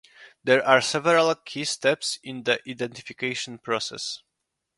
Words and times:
There 0.43 0.67
are 0.67 0.81
several 0.81 1.35
key 1.35 1.63
steps 1.63 2.17
in 2.23 2.41
the 2.41 2.59
identification 2.67 3.59
process. 3.59 4.23